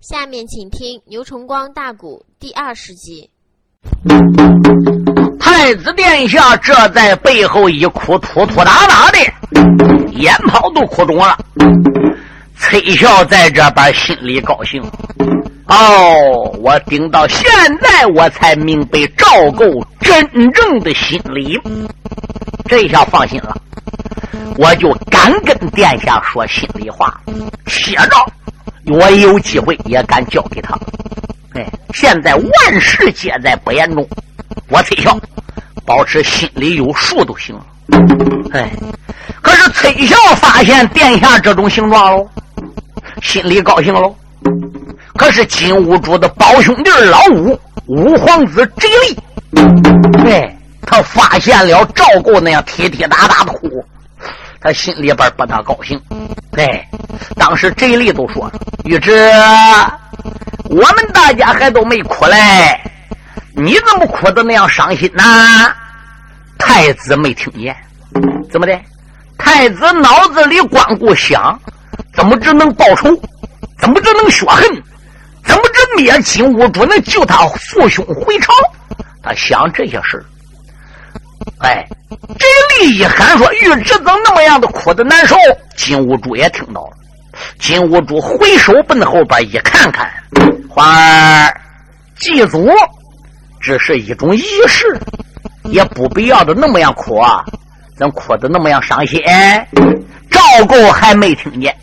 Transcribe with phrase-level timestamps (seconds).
[0.00, 3.28] 下面请听牛崇光大鼓第二十集。
[5.40, 9.18] 太子殿下这在背后一哭，突突哒哒的，
[10.12, 11.36] 眼泡都哭肿了。
[12.56, 14.80] 崔孝在这边心里高兴。
[15.66, 19.64] 哦，我顶到现在我才明白赵构
[20.00, 21.58] 真正的心理，
[22.66, 23.60] 这下放心了。
[24.56, 27.20] 我就敢跟殿下说心里话，
[27.66, 28.32] 写着，
[28.90, 30.78] 我有机会也敢交给他。
[31.54, 34.06] 哎，现在万事皆在不言中，
[34.68, 35.18] 我崔孝
[35.84, 37.66] 保持心里有数就行了。
[38.52, 38.70] 哎，
[39.42, 42.28] 可是崔孝发现殿下这种形状喽，
[43.22, 44.14] 心里高兴喽。
[45.16, 49.18] 可是金兀术的胞兄弟老五五皇子贼力，
[50.30, 53.84] 哎，他发现了赵构那样踢踢打打的哭，
[54.68, 55.98] 他心里边不大高兴。
[56.58, 56.86] 哎，
[57.36, 58.52] 当时贼力都说了
[58.84, 59.10] ：“玉芝，
[60.64, 62.36] 我们大家还都没哭嘞，
[63.54, 65.24] 你怎么哭的那样伤心呢？”
[66.58, 67.74] 太子没听见，
[68.50, 68.78] 怎么的？
[69.38, 71.58] 太子脑子里光顾想，
[72.12, 73.08] 怎么只能报仇？
[73.78, 74.62] 怎么只能雪恨？
[75.46, 78.52] 怎么着灭金兀术能救他父兄回朝？
[79.22, 80.22] 他想这些事
[81.58, 81.86] 哎，
[82.38, 82.46] 这
[82.84, 85.36] 利一喊说：“玉侄怎么那么样的哭的难受？”
[85.76, 86.92] 金兀术也听到了。
[87.58, 90.10] 金兀术回首奔后边一看看，
[90.68, 91.60] 花儿
[92.16, 92.68] 祭祖
[93.60, 94.98] 只是一种仪式，
[95.64, 97.44] 也不必要的那么样哭啊！
[97.96, 99.20] 怎哭的那么样伤心？
[100.30, 101.74] 赵构还没听见。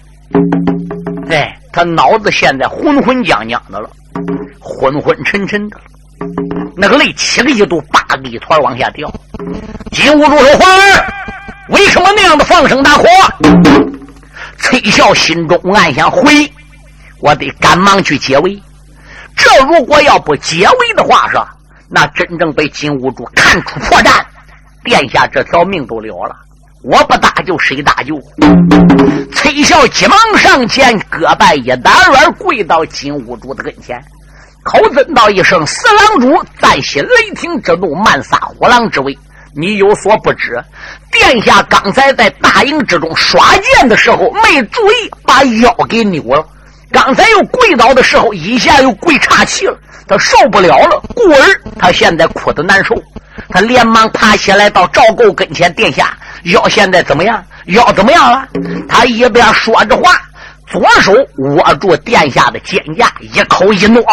[1.29, 1.57] 哎。
[1.77, 3.89] 他脑子现在昏昏将将的了，
[4.61, 5.77] 昏昏沉沉的，
[6.77, 9.11] 那个泪七个一度八个一团往下掉。
[9.91, 11.13] 金兀术说：“皇儿，
[11.69, 13.05] 为什么那样的放声大哭？”
[14.59, 16.51] 崔孝心中暗想：“回，
[17.19, 18.61] 我得赶忙去解围。
[19.35, 21.37] 这如果要不解围的话，是
[21.89, 24.23] 那真正被金兀术看出破绽，
[24.83, 26.35] 殿下这条命都了了。”
[26.83, 28.13] 我不搭救谁搭救？
[29.33, 33.99] 崔孝急忙上前，胳拜一打软，跪到金兀术的跟前，
[34.65, 39.15] 口尊道一声：“四郎主，暂息雷霆之怒，慢撒虎狼之威。
[39.53, 40.59] 你有所不知，
[41.11, 46.43] 殿下刚才在大营之中耍剑的时候，没注意把腰给扭了。
[46.91, 49.77] 刚才又跪倒的时候，一下又跪岔气了，
[50.07, 52.95] 他受不了了，故而他现在哭得难受。
[53.49, 57.43] 他连忙爬起来到赵构跟前，殿下。”腰现在怎么样？
[57.67, 58.47] 腰怎么样了？
[58.89, 60.19] 他一边说着话，
[60.67, 64.03] 左手握住殿下的肩胛，一口一诺。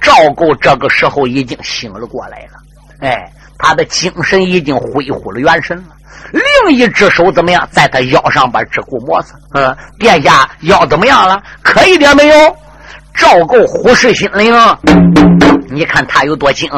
[0.00, 2.58] 赵构这个时候已经醒了过来了，
[3.00, 5.84] 哎，他的精神已经恢复了元神了。
[6.32, 7.68] 另一只手怎么样？
[7.70, 9.34] 在他腰上边直顾摩擦。
[9.54, 11.42] 嗯，殿下腰怎么样了？
[11.62, 12.56] 可一点没有？
[13.14, 14.54] 赵构虎视心灵，
[15.70, 16.68] 你看他有多精。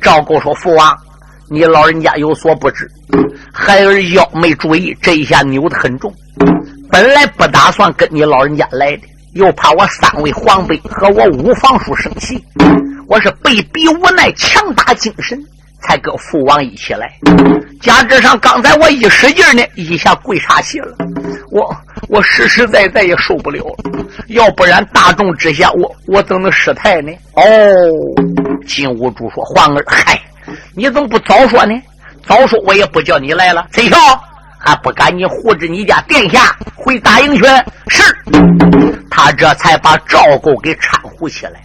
[0.00, 0.96] 赵构说：“父王。”
[1.48, 2.90] 你老人家有所不知，
[3.52, 6.12] 孩儿腰没注意，这一下扭得很重。
[6.90, 9.02] 本来不打算跟你老人家来的，
[9.36, 12.42] 又怕我三位皇辈和我五房叔生气，
[13.06, 15.38] 我是被逼无奈，强打精神
[15.82, 17.12] 才跟父王一起来。
[17.82, 20.96] 加之上刚才我一使劲呢，一下跪岔气了，
[21.50, 21.70] 我
[22.08, 23.62] 我实实在在也受不了。
[24.28, 27.12] 要不然大众之下，我我怎能失态呢？
[27.34, 27.44] 哦，
[28.66, 30.18] 金兀术说：“皇儿，嗨。”
[30.74, 31.74] 你怎么不早说呢？
[32.26, 33.66] 早说我也不叫你来了。
[33.70, 33.98] 崔孝
[34.66, 37.44] 还不赶紧护着你家殿下回大营去？
[37.86, 38.02] 是，
[39.08, 41.62] 他这才把赵构给搀扶起来。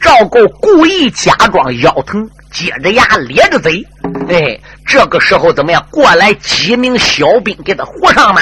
[0.00, 3.86] 赵构故意假装腰疼，接着牙咧着嘴。
[4.28, 5.84] 哎，这个时候怎么样？
[5.90, 8.40] 过来几名小兵给他扶上马。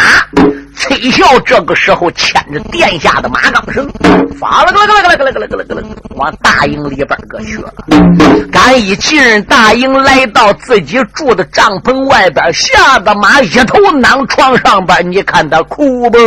[0.76, 3.90] 崔孝这个时候牵着殿下的马岗绳，
[4.38, 5.82] 发了个了个了个了个了个了个了，
[6.14, 7.72] 往大营里边个去了。
[8.52, 16.18] 赶一进大营，来到自己住的帐篷外边，吓得马一头囊床上边，你看他哭不？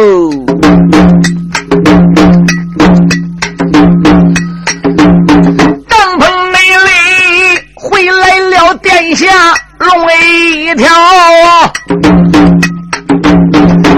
[9.81, 10.87] 下龙一条。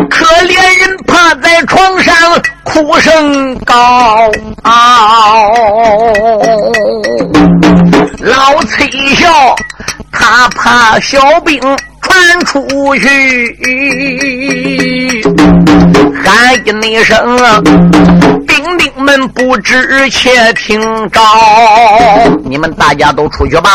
[0.10, 2.16] 可怜人趴在床上
[2.64, 4.32] 哭声高，
[8.20, 9.54] 老崔笑，
[10.12, 11.60] 他怕小兵
[12.02, 13.58] 传出去，
[16.24, 17.38] 喊一声，
[18.78, 21.20] 兵们不知且听着，
[22.44, 23.70] 你们大家都出去吧。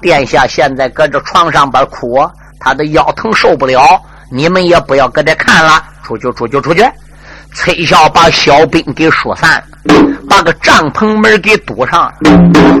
[0.00, 2.18] 殿下现在搁这床上边哭，
[2.60, 4.00] 他的腰疼受不了。
[4.30, 6.82] 你们也不要搁这看了，出去，出去，出去！
[7.54, 9.62] 崔孝把小兵给疏散，
[10.28, 12.12] 把个帐篷门给堵上，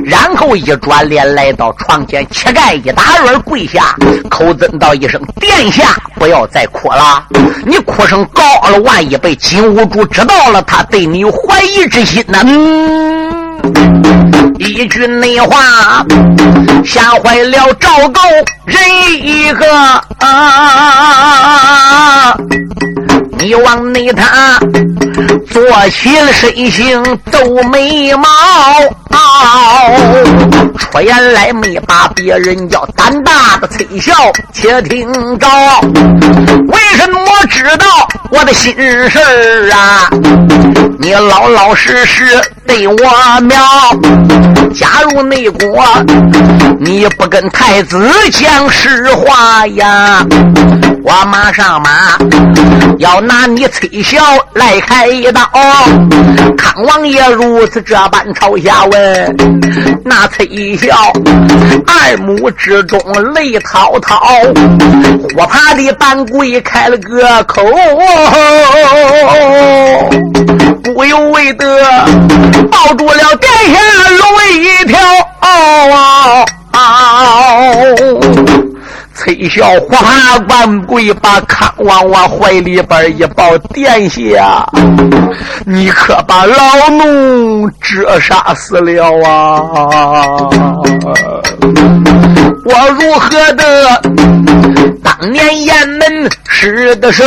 [0.04, 3.96] 然后一转脸来到床前，膝盖一打软跪下，
[4.30, 7.24] 口尊道一声：“殿下，不要再哭了！
[7.64, 12.38] 你哭声高了，万一被金兀术知道了，他对你有怀疑之心呢。”
[14.58, 16.04] 一句内话
[16.84, 18.20] 吓坏了赵构
[18.64, 18.78] 人
[19.22, 19.66] 一个
[20.18, 21.67] 啊！
[23.64, 24.58] 往内他
[25.50, 28.28] 做起了身形皱眉毛，
[30.76, 34.12] 出言来没把别人叫胆大的崔笑，
[34.52, 35.46] 且听着，
[36.68, 37.86] 为什么知道
[38.30, 38.74] 我的心
[39.08, 40.08] 事啊？
[40.98, 42.24] 你老老实实
[42.66, 42.94] 对我
[43.42, 43.58] 苗，
[44.74, 45.84] 假如内国
[46.80, 50.24] 你不跟太子讲实话呀，
[51.04, 52.16] 我马上马
[52.98, 53.18] 要。
[53.20, 54.16] 拿你崔小
[54.54, 55.40] 来开一刀，
[56.56, 59.36] 康王爷如此这般朝下问，
[60.04, 61.12] 那崔小
[61.86, 62.98] 二目之中
[63.34, 64.18] 泪滔滔，
[65.36, 67.62] 我怕的半跪开了个口，
[70.82, 71.66] 不由为得
[72.70, 73.78] 抱住了殿下
[74.16, 74.98] 龙一条。
[79.14, 79.98] 崔小华
[80.48, 84.64] 万跪，把康王往怀里边一抱，殿下，
[85.66, 89.68] 你可把老奴折杀死了啊！
[92.64, 94.00] 我如何的
[95.20, 97.24] 当年雁门失的手，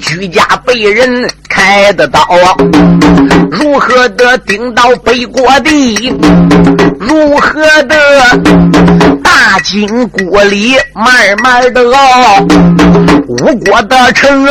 [0.00, 2.20] 居家被人开的刀？
[3.48, 6.12] 如何的顶到北国地？
[6.98, 7.96] 如何的
[9.22, 12.40] 大金锅里慢慢的熬？
[13.28, 14.44] 吴国的城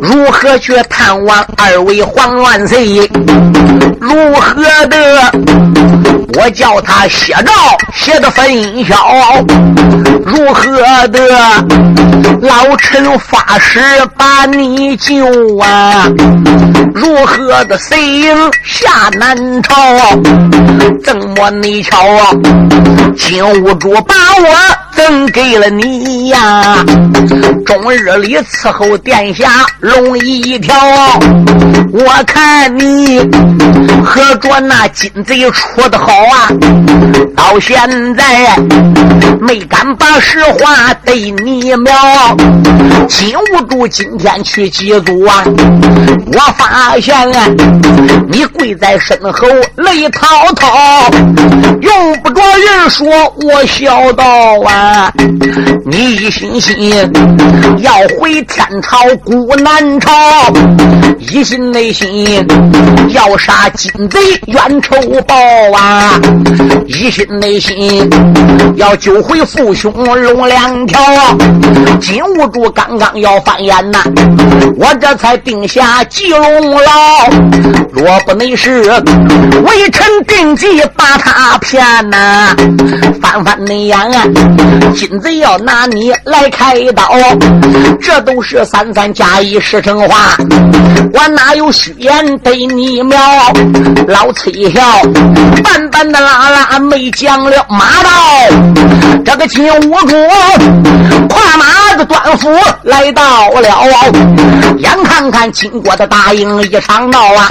[0.00, 3.10] 如何去探望二位皇万岁？
[4.02, 5.32] 如何的
[6.34, 7.52] 我叫他写照
[7.94, 8.44] 写的分
[8.84, 8.96] 晓？
[10.26, 11.20] 如何的
[12.40, 13.78] 老臣发誓
[14.16, 15.14] 把你救
[15.58, 16.08] 啊？
[16.92, 18.90] 如何的谁影下
[19.20, 19.72] 南朝？
[21.04, 22.30] 怎么你瞧啊？
[23.16, 24.48] 金兀术把我。
[24.94, 26.76] 赠给了你呀，
[27.64, 29.48] 终日里伺候殿下
[29.80, 30.74] 龙一条。
[31.92, 33.18] 我看你
[34.04, 36.48] 和着那金贼处的好啊，
[37.36, 37.76] 到现
[38.14, 38.56] 在
[39.40, 41.92] 没敢把实话对你描。
[43.08, 45.44] 禁不住今天去祭祖啊，
[46.32, 47.46] 我发现啊，
[48.28, 49.46] 你跪在身后
[49.76, 51.10] 泪滔滔，
[51.80, 53.06] 用不着人说，
[53.42, 54.24] 我笑道
[54.66, 55.12] 啊。
[55.84, 56.90] 你一心心
[57.78, 60.10] 要回天朝古南朝，
[61.18, 62.46] 一心内心
[63.10, 64.96] 要杀金贼冤仇
[65.26, 65.34] 报
[65.76, 66.12] 啊，
[66.86, 68.08] 一心内心
[68.76, 71.00] 要救回父兄龙两条。
[72.00, 73.98] 金兀术刚刚要翻眼呐，
[74.78, 76.80] 我这才定下吉龙牢。
[77.90, 78.82] 若不没事，
[79.64, 82.54] 微臣定计把他骗呐，
[83.20, 84.24] 翻翻你眼啊！
[84.94, 87.12] 金贼要拿你来开刀，
[88.00, 90.36] 这都是三三加一实成话。
[91.14, 93.18] 我哪有虚言对你描？
[94.06, 94.80] 老崔小，
[95.62, 98.10] 板板的拉拉没讲了马到，
[99.24, 100.16] 这个金兀术
[101.28, 102.50] 跨马的短斧
[102.82, 104.12] 来到了，
[104.78, 107.48] 眼看看金国的大营一场闹啊！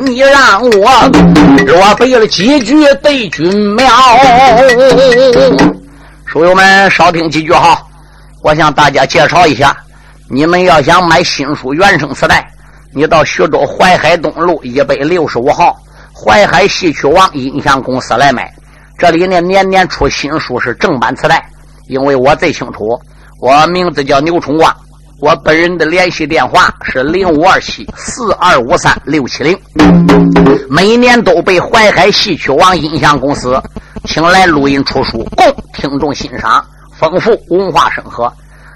[0.00, 1.10] 你让我
[1.66, 3.86] 若背了几句对君妙。
[6.26, 7.78] 书友们，少听几句哈！
[8.42, 9.76] 我向大家介绍一下，
[10.28, 12.48] 你们要想买新书原声磁带，
[12.94, 15.74] 你到徐州淮海东路一百六十五号
[16.14, 18.52] 淮海戏曲网音像公司来买。
[18.98, 21.42] 这里呢，年年出新书是正版磁带，
[21.88, 23.00] 因为我最清楚。
[23.40, 24.76] 我名字叫牛春光，
[25.20, 29.58] 我本人的联系电话是零五二七四二五三六七零。
[30.68, 33.60] 每年都被淮海戏曲网音像公司。
[34.04, 36.64] 请来录音出书，供听众欣赏，
[36.98, 38.30] 丰富文化生活。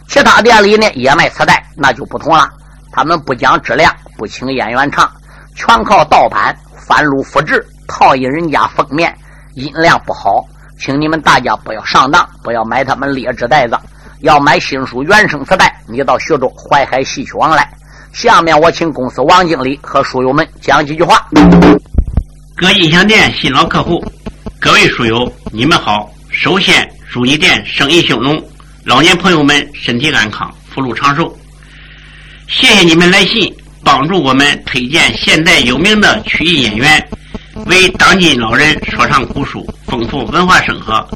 [0.09, 2.49] 其他店里呢也卖磁带，那就不同了。
[2.93, 5.11] 他们不讲质量，不请演员唱，
[5.55, 9.15] 全靠盗版、翻录、复制，套印人家封面，
[9.55, 10.45] 音量不好。
[10.79, 13.79] 请你们大家不要上当，不要买他们劣质袋子。
[14.21, 17.69] 要买新书原声磁带，你到徐州淮海戏曲网来。
[18.13, 21.29] 下面我请公司王经理和书友们讲几句话。
[22.57, 24.03] 各音响店新老客户。
[24.59, 26.11] 各位书友，你们好！
[26.31, 28.43] 首先祝你店生意兴隆，
[28.85, 31.35] 老年朋友们身体安康，福禄长寿。
[32.49, 33.55] 谢谢你们来信，
[33.87, 37.09] 帮助我们推荐现代有名的曲艺演员，
[37.67, 41.09] 为当今老人说唱古书，丰富文化生活。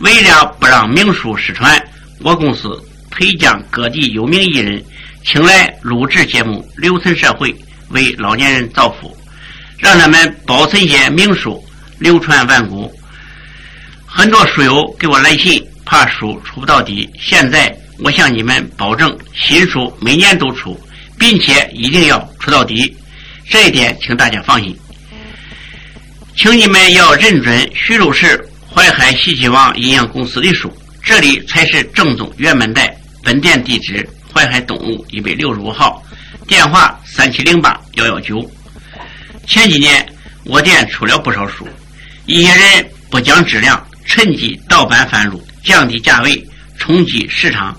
[0.00, 1.78] 为了不让名书失传，
[2.20, 4.82] 我公司推将各地有名艺人
[5.22, 7.54] 请来录制节目，留存社会，
[7.90, 9.14] 为老年人造福，
[9.76, 11.62] 让他们保存些名书，
[11.98, 12.90] 流传万古。
[14.06, 17.06] 很多书友给我来信，怕书出不到底。
[17.20, 20.74] 现在我向你们保证，新书每年都出，
[21.18, 22.94] 并且一定要出到底。
[23.48, 24.76] 这一点，请大家放心。
[26.36, 32.96] 请你们要认准徐州市淮海西岐王营养公司的书，这里才是正宗原版带。
[33.22, 36.02] 本店地址：淮海东路一百六十五号，
[36.46, 38.50] 电话三七零八幺幺九。
[39.46, 40.06] 前几年
[40.44, 41.68] 我店出了不少书，
[42.26, 43.82] 一些人不讲质量。
[44.06, 47.74] 趁机盗版贩入，降低价位，冲击市场，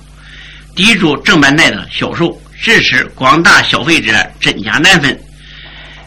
[0.76, 5.20] 抵住正版带的销售，致使广大消费者真假难分，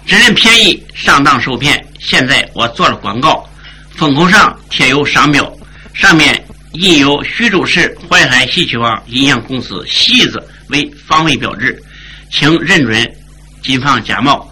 [0.06, 1.84] 只认便宜，上当受骗。
[1.98, 3.48] 现在我做了广告，
[3.94, 5.52] 封口上贴有商标，
[5.94, 11.82] 上面印有徐州市淮海戏曲网音像公司“戏”字为防伪标志，
[12.30, 13.16] 请认准，
[13.62, 14.50] 谨防假冒。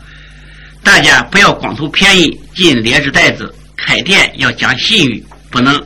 [0.82, 5.24] 大家不要光图便宜进劣质袋子，开店要讲信誉。
[5.48, 5.80] 不能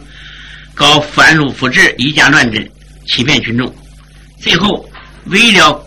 [0.74, 2.68] 搞翻录复制、以假乱真、
[3.06, 3.72] 欺骗群众。
[4.40, 4.84] 最后，
[5.26, 5.86] 为了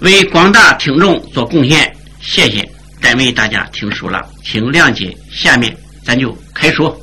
[0.00, 1.92] 为广大听众做贡献。
[2.20, 2.68] 谢谢，
[3.00, 5.16] 该为大家听书了，请谅解。
[5.32, 6.96] 下面咱就开说。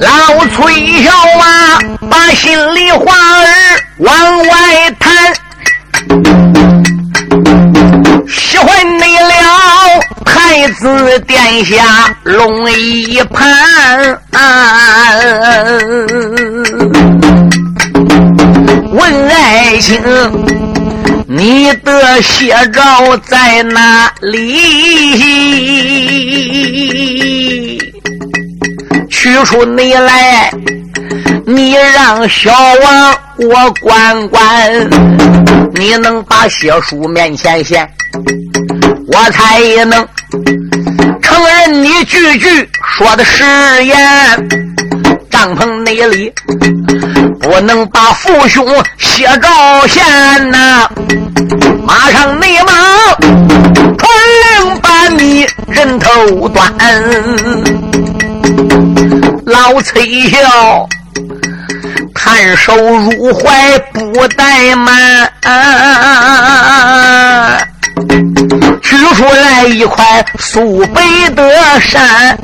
[0.00, 1.78] 老崔小啊，
[2.10, 3.46] 把心里话儿
[3.98, 5.32] 往外谈。
[10.86, 14.20] 子殿下龙一盘。
[18.92, 20.00] 问爱卿，
[21.26, 24.46] 你的写照在哪里？
[29.10, 30.52] 取出你来，
[31.46, 34.40] 你让小王我管管。
[35.74, 37.90] 你能把血书面前现？
[39.08, 40.06] 我才能
[41.22, 43.44] 承认你句句说的是
[43.84, 43.96] 言。
[45.30, 46.32] 帐篷内里
[47.40, 48.66] 不能把父兄
[48.98, 50.02] 写照现
[50.50, 50.88] 呐，
[51.84, 52.74] 马上内忙
[53.98, 54.08] 传
[54.42, 56.72] 令把你人头断。
[59.44, 60.88] 老崔笑。
[62.18, 65.30] 探手入怀不怠慢，
[68.86, 72.38] 取出来一块苏北的山，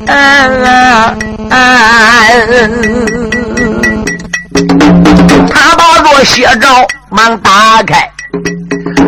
[5.48, 8.10] 他把这写照忙打开，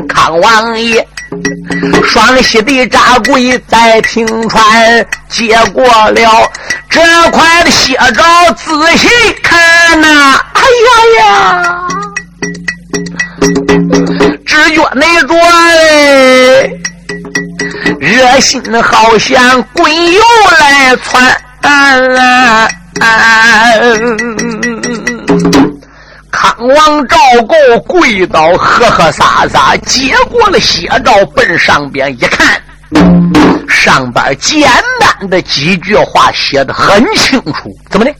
[0.08, 1.04] 康王爷。
[2.06, 6.48] 双膝的扎柜在平川接过了
[6.88, 7.00] 这
[7.32, 8.22] 块的写照，
[8.52, 9.08] 仔细
[9.42, 10.88] 看呐，哎呀
[11.18, 11.88] 呀，
[14.46, 16.80] 只觉那着嘞，
[18.00, 20.20] 热心的好像滚油
[20.60, 21.40] 来窜。
[26.30, 27.54] 康王赵构
[27.86, 32.60] 跪倒，呵呵撒撒接过了写照，奔上边一看，
[33.68, 34.68] 上边简
[35.00, 37.70] 单的几句话写的很清楚。
[37.90, 38.12] 怎么的？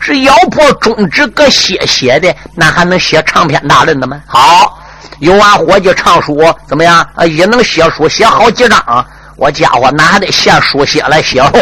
[0.00, 2.34] 是咬破中指搁写写的？
[2.56, 4.20] 那还能写长篇大论的吗？
[4.26, 4.78] 好，
[5.20, 7.06] 有俺伙计唱书怎么样？
[7.14, 9.06] 啊，也能写书写好几张。
[9.36, 11.52] 我家伙哪得写书写来写后？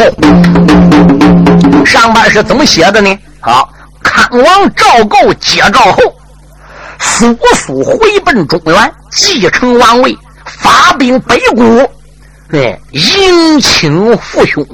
[1.85, 3.19] 上边是怎么写的呢？
[3.41, 3.69] 好。
[4.03, 6.03] 康王赵构接诏后，
[6.99, 10.17] 速速回奔中原，继承王位，
[10.47, 11.89] 发兵北国，
[12.51, 14.67] 哎，迎亲父兄，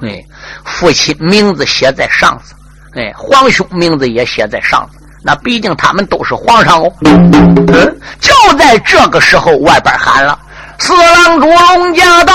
[0.00, 0.18] 哎，
[0.64, 2.54] 父亲名字写在上子，
[2.94, 4.98] 哎，皇兄名字也写在上子。
[5.24, 6.92] 那毕竟他们都是皇上哦。
[7.04, 10.38] 嗯，就在这个时候，外边喊了
[10.78, 12.32] ：“四郎主龙驾到！”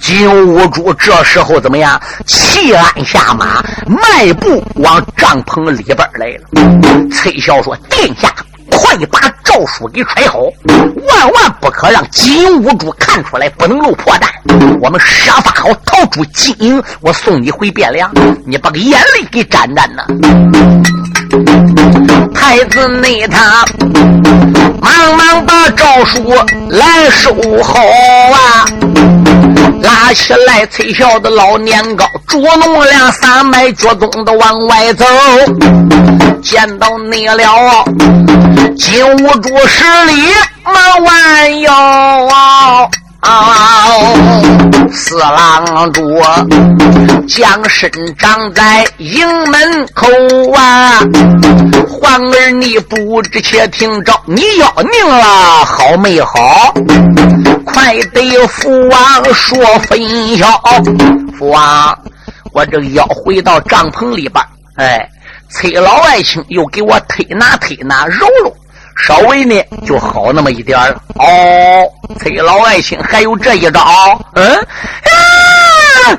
[0.00, 2.00] 金兀术这时候怎么样？
[2.26, 7.10] 弃鞍下马，迈步往帐篷里边来了。
[7.10, 8.32] 崔小说：“殿下。”
[8.82, 14.26] 快把诏书给揣好，万万不可让金兀术看出来，不能露破绽。
[14.80, 18.12] 我们设法好逃出金营，我送你回汴梁。
[18.44, 20.04] 你把个眼泪给沾沾呐！
[22.34, 23.64] 太子内他
[24.80, 26.34] 忙忙把诏书
[26.68, 28.66] 来收好啊，
[29.82, 35.04] 拉起来崔孝的老年高，捉弄两三迈脚踪的往外走，
[36.42, 37.84] 见到你了。
[38.76, 40.28] 金兀术十里
[40.64, 42.86] 忙弯腰啊，
[44.92, 46.02] 四郎主
[47.28, 47.88] 将身
[48.18, 50.08] 长在营门口
[50.52, 50.98] 啊！
[51.88, 56.74] 皇儿你不知且听着，你要命了，好没好？
[57.64, 60.60] 快对父王说分晓。
[61.38, 61.96] 父王，
[62.52, 64.44] 我这要回到帐篷里边，
[64.76, 65.08] 哎。
[65.54, 68.56] 崔老爱卿又给我推拿推拿揉揉，
[68.96, 69.54] 稍微呢
[69.86, 71.00] 就好那么一点了。
[71.14, 71.84] 哦，
[72.18, 73.80] 崔老爱卿还有这一招？
[74.34, 74.54] 嗯？
[74.56, 76.18] 啊！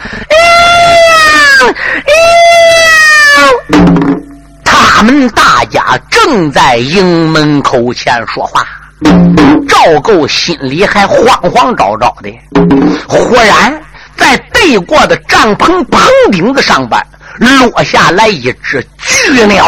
[4.63, 8.65] 他们大家正在营门口前说话，
[9.67, 11.17] 赵构心里还慌
[11.51, 12.31] 慌张张的。
[13.07, 13.81] 忽然，
[14.17, 16.01] 在对过的帐篷棚
[16.31, 17.01] 顶子上边。
[17.39, 19.67] 落下来一只巨鸟，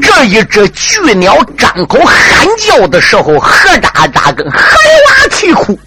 [0.00, 5.78] 这一只巨鸟张口喊叫的时候，呵喳喳跟海娃啼哭，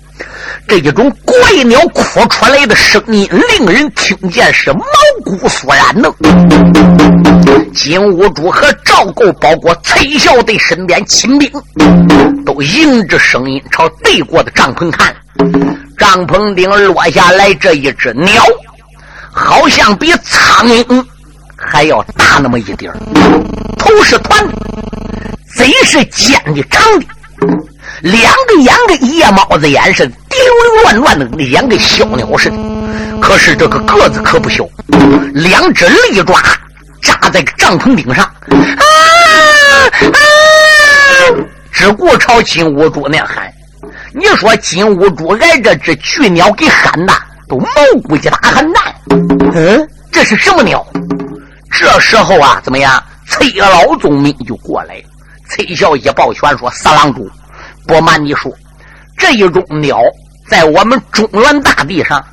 [0.68, 4.84] 这一种怪鸟哭出来的声音，令人听见是毛
[5.24, 6.14] 骨悚然的。
[7.74, 11.50] 金兀术和赵构，包括崔孝的身边亲兵，
[12.46, 15.16] 都迎着声音朝对过的帐篷看，
[15.98, 18.44] 帐篷顶落下来这一只鸟。
[19.32, 21.06] 好像比苍蝇
[21.56, 22.98] 还要大那么一点儿
[23.78, 24.54] 头是团的，
[25.56, 27.06] 嘴是尖的长的，
[28.02, 32.58] 两个眼跟夜猫子眼似的，滴溜乱乱的，两跟小鸟似的。
[33.22, 34.68] 可是这个个子可不小，
[35.34, 36.42] 两只利爪
[37.02, 38.84] 扎在帐篷顶上，啊
[40.14, 40.20] 啊！
[41.72, 43.52] 只顾朝金兀术那喊。
[44.14, 47.14] 你说金兀术挨这只巨鸟给喊的。
[47.50, 47.68] 都毛
[48.04, 48.84] 骨一大汗蛋，
[49.54, 50.86] 嗯，这是什么鸟？
[51.72, 53.02] 这时候啊，怎么样？
[53.26, 55.04] 崔老宗明就过来了。
[55.50, 57.26] 崔孝一抱拳说：“三郎主，
[57.88, 58.54] 不瞒你说，
[59.18, 59.98] 这一种鸟
[60.50, 62.24] 在我们中原大地上，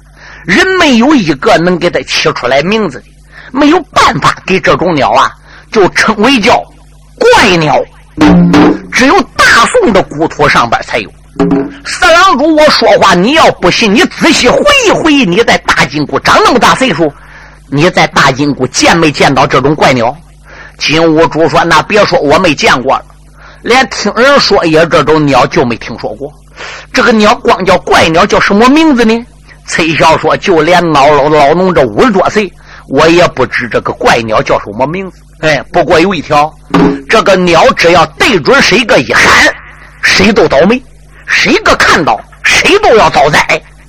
[0.44, 3.04] 人没有一个能给它起出来名字的，
[3.52, 5.30] 没有办法给这种鸟啊，
[5.70, 6.62] 就称为叫
[7.18, 7.82] 怪鸟，
[8.92, 11.10] 只有大宋的古土上边才有。”
[11.84, 17.12] 四郎主，我说话你要不信，你仔细回忆回忆，你在大金谷长那么大岁数，
[17.68, 20.16] 你在大金谷见没见到这种怪鸟？
[20.78, 23.04] 金兀术说：“那别说我没见过了，
[23.62, 26.32] 连听人说也这种鸟就没听说过。
[26.92, 29.26] 这个鸟光叫怪鸟，叫什么名字呢？”
[29.66, 32.52] 崔骁说：“就连老老老农这五十多岁，
[32.88, 35.18] 我也不知这个怪鸟叫什么名字。
[35.40, 36.52] 哎，不过有一条，
[37.08, 39.52] 这个鸟只要对准谁个一喊，
[40.02, 40.80] 谁都倒霉。”
[41.26, 43.38] 谁个看到，谁都要遭灾。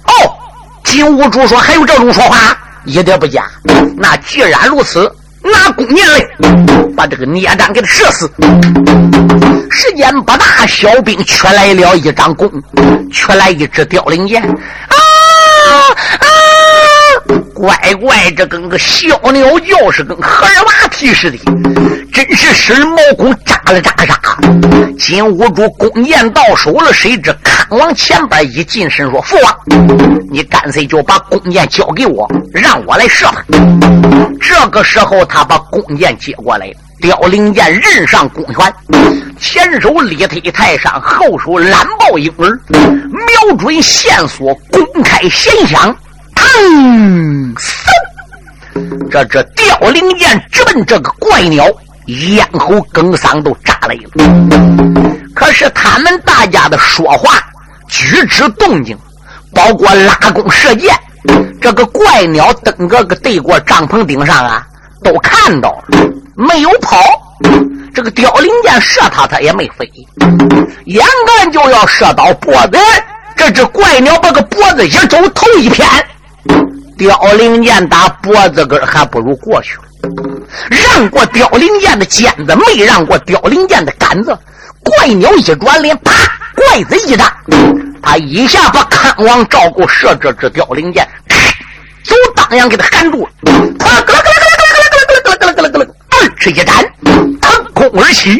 [0.06, 0.34] 哦，
[0.86, 3.46] 金兀术说：“还有这种说法，一点不假。
[3.98, 5.14] 那既然如此，
[5.52, 6.28] 拿弓箭来，
[6.96, 8.30] 把这个孽障给他射死。”
[9.72, 12.50] 时间不大，小兵却来了一张弓，
[13.12, 14.42] 却来一支凋零箭。
[14.42, 14.96] 啊
[16.20, 16.28] 啊！
[17.54, 21.38] 乖乖，这跟个小鸟叫是跟荷尔娃啼似的，
[22.16, 24.18] 真是使人毛孔扎了扎扎。
[24.98, 29.54] 金兀术弓箭到手了，谁知看往前边一近身说：“父王，
[30.32, 33.44] 你干脆就把弓箭交给我，让我来射他。”
[34.40, 38.74] 这个时候，他把弓箭接过来，凋零箭刃上弓弦，
[39.38, 45.94] 前手力推泰山，后手揽抱婴儿，瞄准线索，公开弦响。
[46.38, 47.54] 嗯，
[49.12, 51.66] 这这凋零箭直奔这个怪鸟，
[52.08, 54.12] 咽喉梗嗓都炸雷了。
[55.34, 57.40] 可是他们大家的说话、
[57.88, 58.98] 举止、动静，
[59.54, 60.96] 包括拉弓射箭，
[61.62, 64.66] 这个怪鸟登个个对过帐篷顶上啊，
[65.04, 66.98] 都看到了，没有跑。
[67.94, 69.90] 这个凋零箭射他，他也没飞，
[70.86, 72.78] 眼看就要射到脖子，
[73.36, 75.88] 这只怪鸟把个脖子一走，头一偏。
[76.98, 79.84] 凋零剑打脖子根还不如过去了，
[80.70, 84.38] 让过凋零剑的尖子，没让过凋零剑的杆子。
[84.84, 86.12] 怪鸟一转脸，啪，
[86.56, 87.36] 怪子一打，
[88.02, 91.08] 他一下把康王赵构射这只凋零箭，
[92.04, 93.30] 就当阳给他含住了，
[93.80, 95.75] 啪，咯咯咯咯咯咯咯咯咯咯咯咯咯，
[96.46, 96.76] 二尺一斩，
[97.42, 98.40] 腾空而起。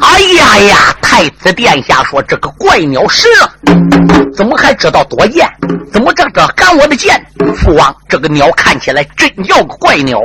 [0.00, 0.76] 哎呀呀！
[1.02, 5.44] 太子殿下说：“这个怪鸟神了，怎么还知道躲箭？
[5.92, 7.20] 怎么这这赶我的箭？”
[7.58, 10.20] 父王，这个鸟看起来真叫个怪鸟。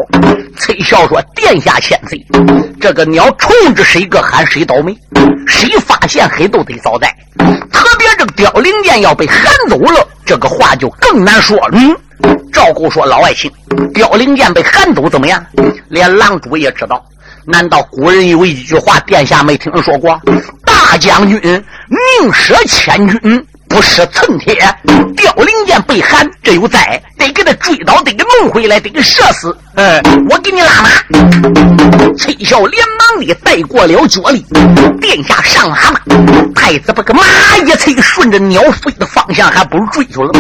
[0.58, 2.24] 崔孝说：“殿下千岁，
[2.80, 4.95] 这个鸟冲着谁个喊谁倒霉，
[5.48, 7.12] 谁发现黑都得遭灾。
[7.71, 11.98] 特别这个凋零箭要被喊走了，这个话就更难说了。”嗯，
[12.54, 13.52] 赵构说：“老爱卿，
[13.91, 15.43] 凋零箭被喊走怎么样？
[15.95, 17.03] 连狼主也知道。”
[17.47, 20.19] 难道古人有一句话，殿下没听说过？
[20.65, 21.39] 大将军
[21.89, 24.55] 宁舍千军，不失寸铁。
[25.17, 29.53] 凋零箭被寒，这有灾，得给他追倒，得给弄回来，得给射死。
[29.75, 30.89] 嗯，我给你拉马。
[32.17, 34.45] 崔孝连忙的带过了脚力，
[35.01, 36.01] 殿下上马吧。
[36.55, 37.21] 太子把个马
[37.65, 40.31] 一催，顺着鸟飞的方向，还不如追去了。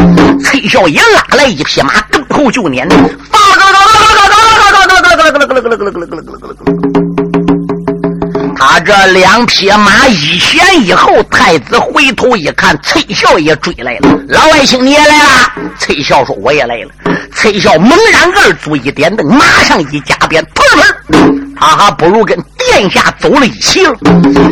[0.41, 2.87] 崔孝也拉来一匹马，跟后就撵。
[8.55, 14.09] 他这两匹马一前一后，太子回头一看，崔孝也追来了。
[14.29, 15.51] 老外卿你也来了？
[15.77, 16.89] 崔孝说我也来了。
[17.35, 20.63] 崔孝猛然二足一点蹬，马上一加鞭，砰
[21.11, 23.93] 砰，他还不如跟殿下走了一起了。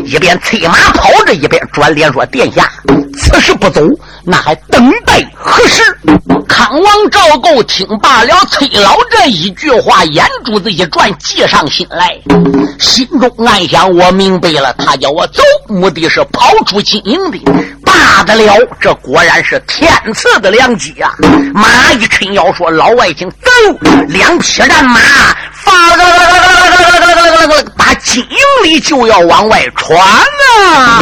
[0.06, 2.70] 一边催马跑着，一边转脸说：“殿下，
[3.18, 3.82] 此时不走，
[4.26, 5.84] 那还等待何时？”
[6.48, 12.16] 康王赵构听罢了崔老这一句话，眼珠子一转，计上心来，
[12.80, 17.40] 心中暗想：我明白了，他叫我走，目的是跑出金营的。
[17.84, 21.12] 罢得了，这果然是天赐的良机啊！
[21.54, 23.50] 马一抻腰说：“老外卿，走！”
[24.08, 25.00] 两匹战马
[25.54, 25.74] 发
[27.76, 30.00] 把金营里就要往外闯
[30.68, 31.02] 啊！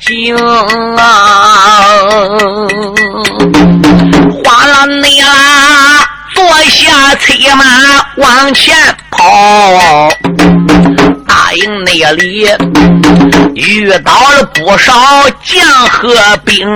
[0.00, 0.36] 惊
[0.96, 1.84] 啊！
[4.44, 7.64] 哗啦内啦，坐下催马
[8.16, 8.74] 往前
[9.10, 9.24] 跑，
[11.26, 12.48] 大营内里
[13.54, 14.92] 遇到了不少
[15.42, 16.66] 将和兵。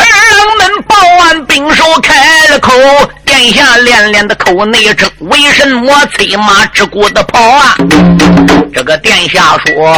[0.00, 2.72] 二们报完兵手开了口，
[3.24, 7.76] 殿下连连的口内称，为什么催马之故的跑啊？
[8.72, 9.92] 这个殿下说，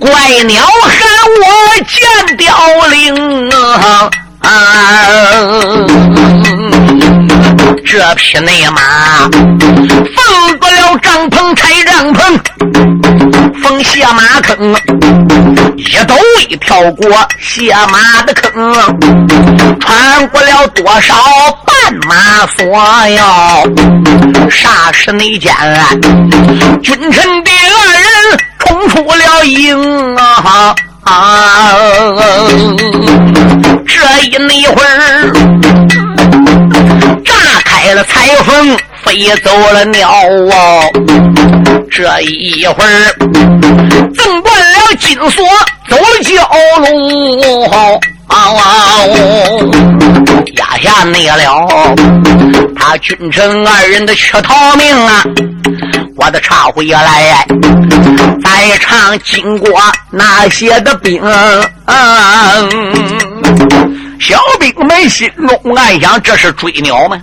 [0.00, 0.10] 怪
[0.44, 0.96] 鸟喊
[1.40, 1.46] 我
[1.86, 4.10] 见凋零啊！
[7.84, 8.80] 这匹内马
[10.14, 12.38] 放不了帐篷拆帐篷，
[13.62, 14.74] 封下马坑，
[15.76, 16.14] 一抖
[16.48, 17.08] 一跳过
[17.40, 18.72] 下马的坑，
[19.80, 21.14] 穿过了多少
[21.66, 22.64] 绊马索
[23.08, 23.22] 哟？
[24.50, 25.54] 霎时内间，
[26.82, 28.02] 君臣的二人
[28.58, 30.74] 冲出了营啊！
[31.04, 31.74] 啊！
[33.86, 35.32] 这一那会儿，
[37.24, 37.32] 炸
[37.64, 40.82] 开了彩凤，飞走了鸟哦。
[41.98, 43.12] 这一会儿，
[44.14, 45.44] 挣断了金锁，
[45.88, 46.38] 走了蛟
[46.78, 47.68] 龙。
[50.54, 51.66] 压下内了，
[52.76, 55.24] 他君臣二人的去逃命啊！
[56.14, 57.44] 我的茶回来，
[58.44, 59.68] 在场经过
[60.12, 61.20] 那些的兵，
[64.20, 67.20] 小兵们心中暗想：这是追鸟吗？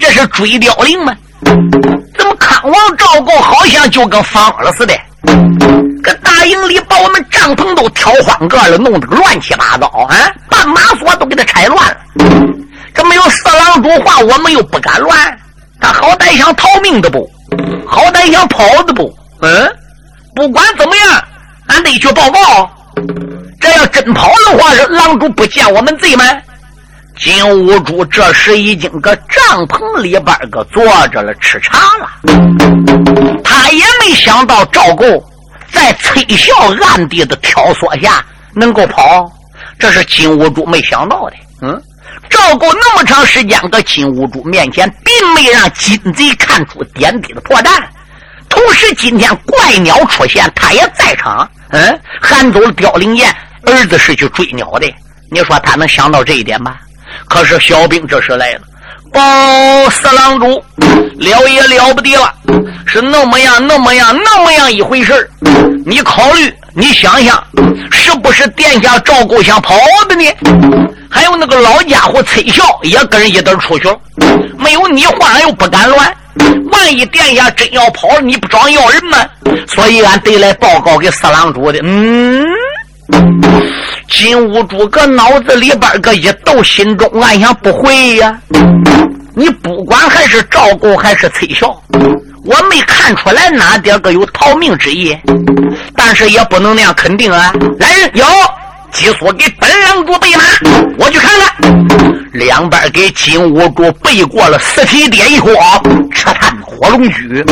[0.00, 1.14] 这是追凋零吗？
[1.44, 4.94] 怎么康王赵构好像就跟疯了似的？
[6.02, 10.30] 搁大营里把我们帐篷都挑换个了，弄得个乱七八糟啊！
[10.48, 11.96] 把马锁都给他拆乱了。
[12.94, 15.38] 这没有四郎主话，我们又不敢乱。
[15.80, 17.28] 他好歹想逃命的不？
[17.86, 19.12] 好歹想跑的不？
[19.42, 19.70] 嗯，
[20.34, 21.24] 不管怎么样，
[21.68, 22.70] 俺得去报告。
[23.60, 26.24] 这要真跑的话，是郎主不见我们贼吗？
[27.18, 32.08] 金兀术这时已经搁帐篷里边个坐着了，吃茶了。
[33.42, 35.04] 他也没想到赵构
[35.72, 39.30] 在崔孝暗地的挑唆下能够跑，
[39.78, 41.36] 这是金兀术没想到的。
[41.60, 41.82] 嗯，
[42.30, 47.82] 赵构那么长时间搁金兀术面前，并没让金贼看出点滴的破绽。
[48.48, 51.48] 同时，今天怪鸟出现，他也在场。
[51.70, 54.86] 嗯，喊走了凋零燕，儿子是去追鸟的。
[55.30, 56.76] 你说他能想到这一点吗？
[57.28, 58.60] 可是小兵这时来了，
[59.12, 60.46] 报四郎主，
[61.16, 62.32] 了也了不得了，
[62.86, 65.28] 是那么样那么样那么样一回事
[65.84, 67.42] 你考虑，你想想，
[67.90, 69.74] 是不是殿下赵构想跑
[70.08, 70.24] 的呢？
[71.10, 73.88] 还有那个老家伙崔孝也跟人一道出去，
[74.58, 76.14] 没有你话又不敢乱。
[76.70, 79.26] 万一殿下真要跑了，你不找要人吗？
[79.66, 81.80] 所以俺得来报告给四郎主的。
[81.82, 82.44] 嗯，
[84.08, 88.38] 金兀术搁脑子里边个一斗，心中暗想：不会呀！
[89.34, 95.16] 你不管还是赵构还是崔孝，我没看出来哪点个有逃命之意，
[95.94, 97.52] 但是也不能那样肯定啊！
[97.78, 98.24] 来人，有。
[98.92, 100.42] 急速给本郎主备马，
[100.98, 101.88] 我去看看。
[102.32, 105.50] 两边给金兀术背过了四体点一火，
[106.14, 107.44] 扯探火龙驹，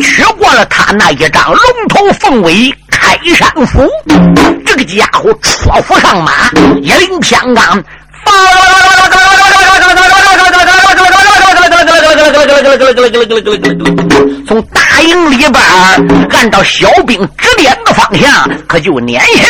[0.00, 3.88] 取过了他那一张龙头凤尾开山斧。
[4.64, 6.32] 这个家伙戳斧上马，
[6.80, 7.84] 一领枪杆，
[14.46, 15.54] 从大营里边
[16.30, 19.48] 按照小兵指点的方向，可就撵下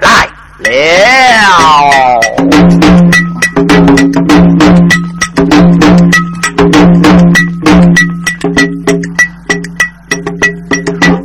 [0.00, 0.28] 来。
[0.62, 2.20] 了，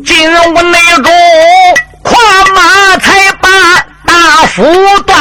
[0.05, 1.11] 金吾内中
[2.03, 2.13] 跨
[2.53, 3.05] 马才
[3.41, 3.47] 把
[4.05, 4.63] 大斧
[5.05, 5.13] 断，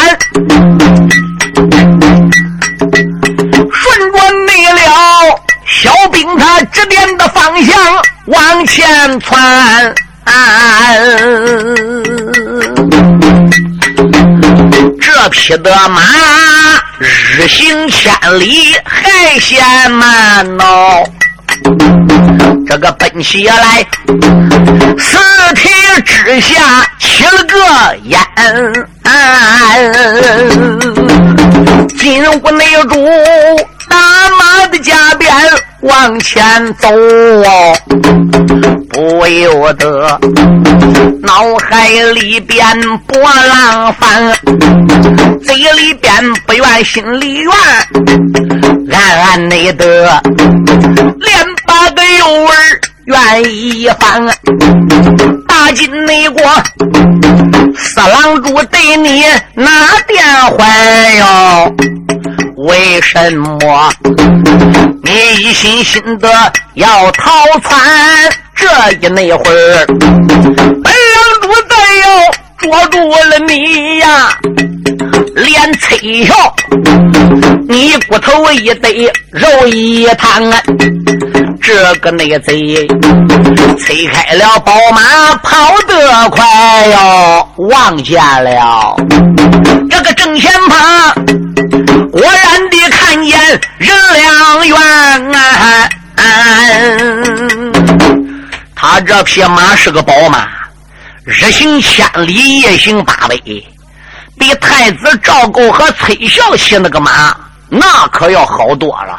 [3.73, 4.79] 顺着内了
[5.67, 7.75] 小兵他指点的方向
[8.27, 9.95] 往前窜。
[15.31, 16.01] 匹的马
[17.01, 20.65] 日行千里还嫌慢呢，
[22.67, 23.87] 这个奔起来，
[24.99, 25.19] 四
[25.55, 25.69] 蹄
[26.03, 28.21] 之下起了个烟。
[31.99, 33.07] 金屋内主
[33.89, 33.97] 打
[34.39, 35.33] 马的加鞭
[35.85, 36.43] 往前
[36.79, 36.89] 走，
[38.89, 40.19] 不由得
[41.23, 42.67] 脑海里边
[43.07, 44.33] 波浪翻，
[45.43, 47.53] 嘴里边不愿心里怨，
[48.91, 49.87] 暗暗内得
[51.21, 54.27] 连把个油儿愿意翻。
[55.47, 56.43] 大金内国
[57.77, 59.71] 四郎主对你拿
[60.09, 60.25] 电
[60.57, 60.65] 话
[61.19, 61.75] 哟？
[62.57, 63.59] 为什么
[65.15, 66.29] 你一心心的
[66.75, 67.81] 要逃窜？
[68.57, 72.05] 这一那会儿，本郎主再要
[72.59, 74.37] 捉住了你呀，
[75.37, 76.35] 连崔孝，
[77.69, 80.61] 你骨头一堆，肉一摊啊！
[81.67, 82.87] 这个内贼
[83.81, 86.45] 催开了宝马，跑得快
[86.89, 88.95] 哟，望见了
[89.91, 91.15] 这个正前方。
[92.13, 93.41] 果然的看见
[93.79, 94.77] 任良院
[95.35, 95.89] 啊！
[98.77, 100.47] 他这匹马是个宝马，
[101.25, 103.35] 日行千里，夜行八百，
[104.39, 107.35] 比太子赵构和崔孝骑那个马，
[107.71, 109.19] 那可要好多了。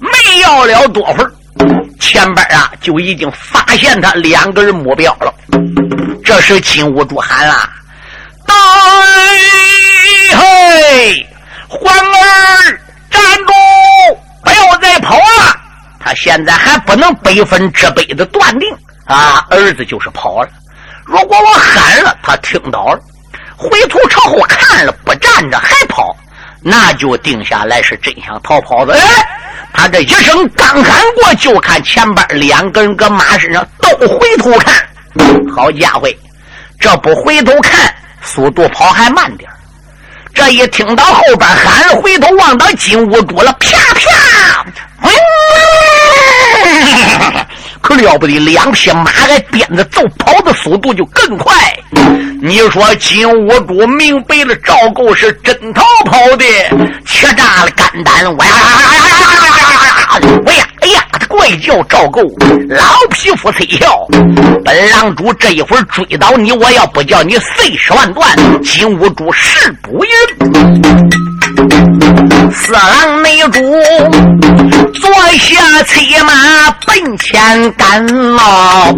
[0.00, 1.30] 没要了多会儿，
[1.98, 5.34] 前边啊就已经发现他两个人目标了。
[6.24, 7.68] 这时金兀术喊了
[8.46, 8.54] ：“大
[10.36, 11.26] 嘿！”
[11.68, 13.52] 皇儿站住！
[14.42, 15.56] 不要再跑了！
[16.00, 18.68] 他现在还不能百分之百的断定
[19.04, 20.48] 啊，儿子就是跑了。
[21.04, 23.00] 如果我喊了，他听到了，
[23.56, 26.16] 回头朝后看了，不站着还跑，
[26.62, 28.94] 那就定下来是真想逃跑的。
[28.94, 29.28] 哎，
[29.80, 34.74] 他这一声刚喊过，就看前边两个人搁马身上都回头看。
[35.56, 36.06] 好家伙，
[36.78, 37.90] 这不回头看，
[38.22, 39.48] 速度跑还慢点
[40.34, 44.66] 这一听到后边喊，回头望到金兀术了，啪啪，
[47.80, 51.54] 可了不得，两匹马还鞭子走，跑的速度就更快。
[52.42, 56.44] 你说金兀术明白了，赵构是真逃跑的，
[57.06, 58.52] 气炸了肝胆，哇呀
[60.18, 60.42] 呀呀呀呀呀呀！
[60.46, 61.04] 喂呀，哎呀！
[61.28, 62.22] 怪叫赵构，
[62.68, 64.04] 老匹夫崔孝，
[64.64, 68.28] 本郎主这一会儿追到你，我要不叫你碎尸万段，
[68.64, 70.10] 金兀术誓不允。
[72.52, 73.60] 四郎内主
[74.94, 76.32] 坐下催马
[76.84, 78.92] 奔前赶喽，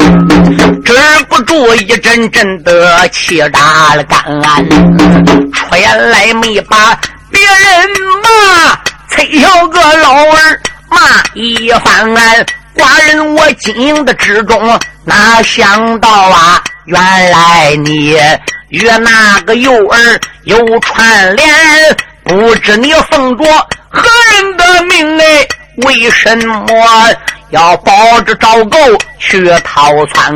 [0.84, 0.94] 止
[1.28, 4.22] 不住一阵阵的气炸了肝，
[5.52, 6.98] 出来没把
[7.30, 7.88] 别人
[8.22, 8.74] 骂，
[9.10, 10.58] 崔孝个老儿。
[10.92, 12.14] 骂一番，
[12.76, 17.00] 寡人我经营的之中，哪想到啊，原
[17.30, 18.18] 来你
[18.68, 21.48] 与那个幼儿有串联，
[22.24, 23.44] 不知你奉着
[23.88, 24.02] 何
[24.32, 25.46] 人的命哎？
[25.86, 26.74] 为什么
[27.50, 28.78] 要保着赵构
[29.18, 30.32] 去逃窜？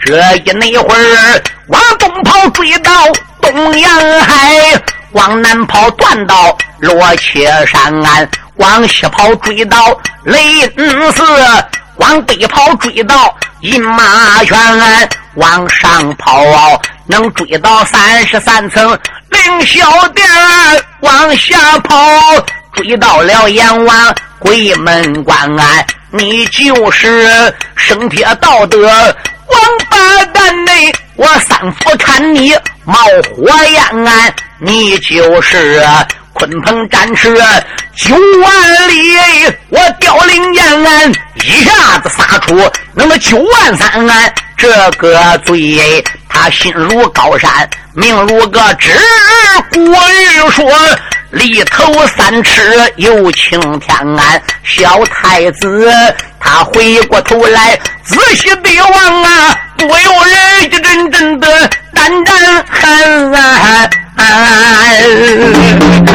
[0.00, 2.90] 这一那会儿，往东跑追到
[3.40, 11.22] 东洋海，往南跑断到罗切山岸，往西跑追到雷恩寺，
[11.96, 14.56] 往北跑追到饮马泉，
[15.34, 16.42] 往上跑
[17.06, 18.98] 能追到三十三层
[19.30, 20.26] 凌霄殿，
[21.00, 21.96] 往下跑
[22.72, 25.50] 追到了阎王鬼门关，
[26.10, 28.86] 你就是生铁道德。
[29.46, 32.96] 王八蛋内，我三伏看你冒
[33.36, 35.86] 火焰，你就是
[36.34, 37.32] 鲲鹏展翅
[37.94, 39.16] 九万里，
[39.68, 43.88] 我凋零延安，一下子撒出那么九万三？
[44.08, 44.68] 安，这
[44.98, 48.90] 个罪，他心如高山，命如个纸。
[49.72, 50.70] 古语说，
[51.30, 53.96] 里头三尺有青天，
[54.64, 55.90] 小太子。
[56.40, 63.90] 他回过头来，仔细地望啊，不由人一阵阵的胆战寒。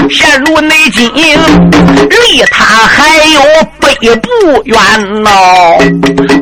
[0.09, 3.41] 陷入内境，离他还有
[3.79, 4.77] 百步远
[5.25, 5.77] 哦，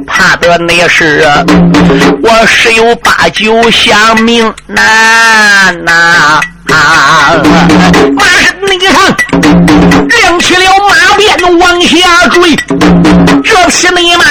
[0.05, 1.27] 怕的那是
[2.21, 6.41] 我十有八九想命难呐。
[6.69, 7.31] 啊！
[8.13, 8.93] 马身内上
[10.09, 12.55] 亮起了马鞭，往下追。
[13.41, 14.25] 这匹内马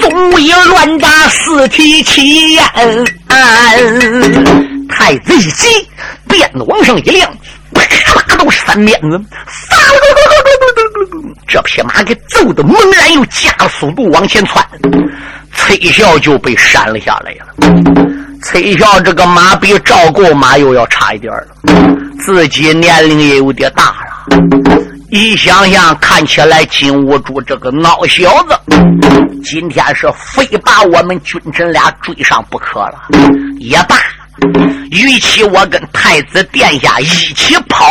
[0.00, 2.64] 总为乱扎四蹄起烟。
[4.88, 5.88] 太子一急，
[6.36, 7.32] 鞭子往上一亮，
[7.72, 7.82] 啪
[8.20, 9.20] 啪都是三鞭子。
[11.48, 14.64] 这匹马给揍的猛然又加速度往前窜，
[15.54, 17.46] 崔孝就被扇了下来了。
[18.42, 21.48] 崔孝这个马比赵构马又要差一点了，
[22.20, 23.96] 自己年龄也有点大了。
[25.10, 28.58] 一想想，看起来金兀术这个孬小子，
[29.42, 33.08] 今天是非把我们君臣俩追上不可了。
[33.58, 33.96] 也罢，
[34.90, 37.86] 与其我跟太子殿下一起跑，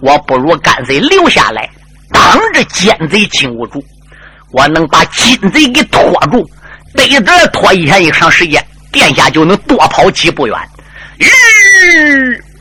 [0.00, 1.68] 我不如干脆留下来，
[2.10, 3.84] 当着奸贼金兀术，
[4.52, 6.48] 我能把金贼给拖住，
[6.94, 8.64] 得着拖一天一长时间。
[8.92, 10.56] 殿下就能多跑几步远，
[11.18, 11.28] 吁，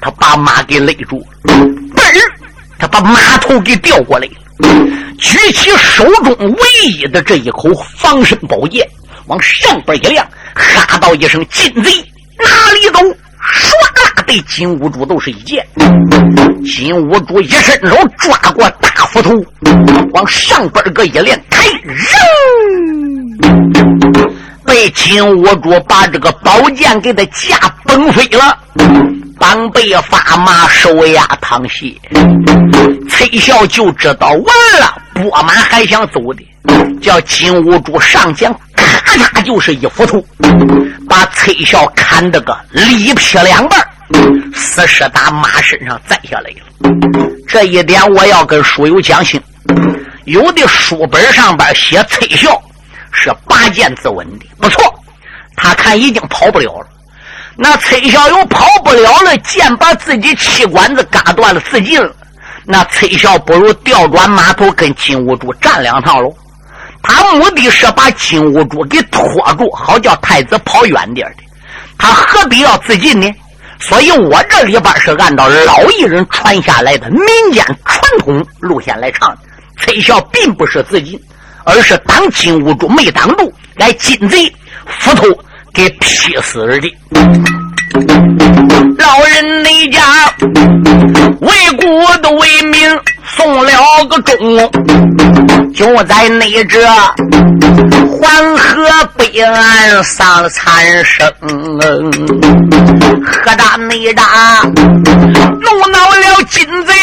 [0.02, 1.54] 他把马给勒住了，
[2.78, 4.28] 他把马头给调过来，
[5.18, 8.86] 举起手中唯一的这一口防身宝剑，
[9.28, 11.90] 往上边一亮，哈道一声：“金贼
[12.40, 13.00] 哪里走？”
[13.46, 13.70] 唰
[14.04, 15.66] 啦，对金兀术都是一剑。
[16.66, 19.32] 金兀术一伸手抓过大斧头，
[20.14, 21.96] 往上边个一连，开扔。
[24.66, 28.58] 被金兀术把这个宝剑给他架崩飞了，
[29.38, 31.94] 绑被发麻，手压淌血。
[33.08, 34.42] 崔孝就知道完
[34.80, 36.44] 了，拨马还想走的，
[37.00, 38.75] 叫金兀术上前，咔
[39.06, 40.22] 咔嚓就是一斧头，
[41.08, 43.80] 把崔孝砍得个里劈两半，
[44.54, 46.92] 死尸打马身上栽下来了。
[47.48, 49.42] 这一点我要跟书友讲清，
[50.26, 52.62] 有的书本上边写崔孝。
[53.18, 54.84] 是拔剑自刎的，不错。
[55.56, 56.88] 他看已经跑不了了，
[57.56, 62.14] 那崔小友跑不了了，剑把自己气管子嘎断了，自尽了。
[62.66, 66.36] 那崔孝不如调转马头跟金兀术战两趟喽。
[67.08, 71.44] 他目的是把金兀术给拖住，好叫太子跑远点的。
[71.98, 73.34] 他何必要自尽呢？
[73.80, 79.38] 所以我这里边是按照老艺人传下来的民间传统路线来唱的。
[79.78, 81.20] 崔孝并不是自尽。
[81.68, 84.54] 而是当金兀术没挡住，来金贼
[84.86, 85.26] 斧头
[85.74, 86.96] 给劈死而的。
[88.98, 90.02] 老人那家
[91.42, 92.90] 为国的为民
[93.38, 94.38] 送了个终，
[95.74, 96.86] 就在那这
[98.08, 101.32] 黄河北岸丧残生，
[103.26, 104.24] 何大内大
[104.64, 106.94] 怒恼了金贼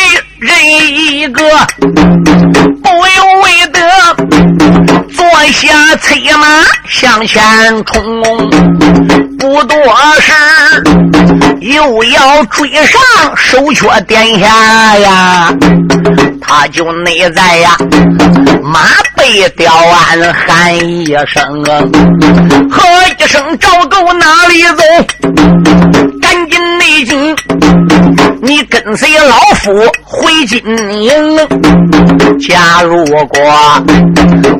[0.41, 1.43] 人一个，
[2.83, 3.81] 不由为得
[5.13, 6.47] 坐下催马
[6.89, 7.41] 向前
[7.85, 8.03] 冲，
[9.39, 9.77] 不多
[10.21, 10.33] 时
[11.73, 13.01] 又要追上
[13.35, 15.51] 手缺殿下呀，
[16.41, 17.77] 他就内在呀
[18.63, 18.81] 马
[19.23, 21.63] 背吊鞍喊一声，
[22.69, 22.83] 喝
[23.17, 24.83] 一声赵狗哪里走？
[26.21, 27.37] 赶紧内进，
[28.43, 29.73] 你跟随老夫
[30.03, 30.61] 回金
[31.05, 31.37] 营。
[32.41, 33.85] 假如果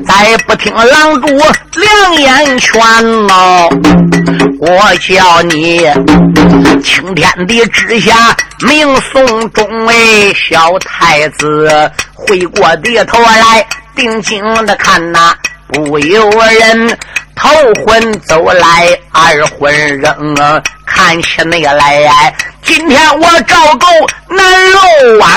[0.07, 2.81] 再不听狼主良言劝
[3.27, 3.69] 喽，
[4.61, 5.81] 我叫你
[6.85, 8.15] 青天地之下
[8.61, 11.69] 明送终位，小太子
[12.15, 15.35] 回过低头来定睛的看呐，
[15.69, 16.99] 不由人
[17.35, 17.49] 头
[17.85, 22.35] 婚走来，二婚扔，看起那个来。
[22.63, 23.87] 今天我赵构
[24.29, 25.31] 南楼湾，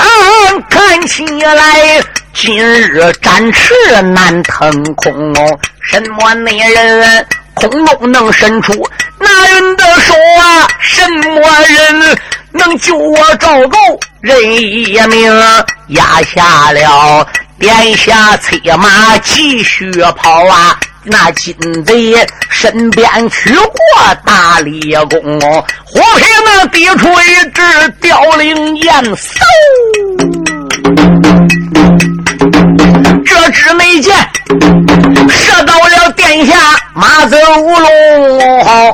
[0.70, 2.02] 看起来
[2.32, 5.34] 今日展翅难腾空。
[5.82, 8.72] 什么内人空中能伸出
[9.18, 10.68] 那人的手啊？
[10.80, 12.18] 什么人
[12.52, 13.78] 能救我赵构
[14.20, 15.32] 人一命？
[15.88, 17.28] 压下了
[17.58, 20.78] 殿下催马继续跑啊！
[21.04, 21.54] 那金
[21.84, 22.14] 贼
[22.50, 23.74] 身边取过
[24.24, 25.40] 大力弓，
[25.84, 27.62] 虎皮那递出一支
[28.00, 29.16] 凋零箭，嗖！
[33.24, 34.14] 这支美箭
[35.28, 36.54] 射到了殿下
[36.94, 38.92] 马泽乌龙，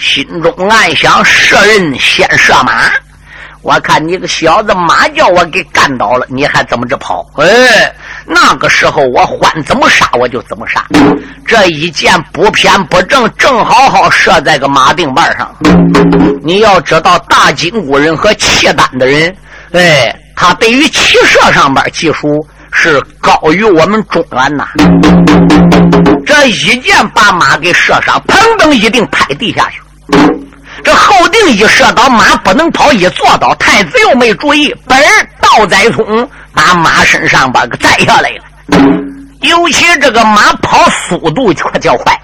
[0.00, 2.90] 心中暗想：射人先射马。
[3.64, 7.26] 我看你个小子，马叫我给干倒了，你还怎么着跑？
[7.36, 7.90] 哎，
[8.26, 10.84] 那个时候我欢怎么杀我就怎么杀。
[11.46, 15.50] 这一箭不偏不正，正好好射在个马腚瓣上。
[16.42, 19.34] 你要知道，大金箍人和契丹的人，
[19.72, 24.68] 哎，他对于骑射上边技术是高于我们中原呐。
[26.26, 29.80] 这一箭把马给射上，砰噔一定拍地下去。
[30.84, 35.02] 这后定一射倒，马不能跑，一坐倒，太子又没注意，本
[35.40, 38.44] 倒栽葱，把马身上把个栽下来了。
[39.40, 42.14] 尤其这个马跑速度可叫快，